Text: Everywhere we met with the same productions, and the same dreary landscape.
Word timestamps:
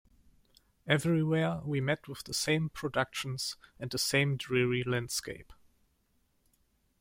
Everywhere 0.87 1.61
we 1.63 1.79
met 1.79 2.07
with 2.07 2.23
the 2.23 2.33
same 2.33 2.69
productions, 2.69 3.55
and 3.79 3.91
the 3.91 3.99
same 3.99 4.35
dreary 4.35 4.83
landscape. 4.83 5.53